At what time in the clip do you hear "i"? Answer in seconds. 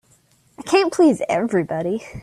0.57-0.63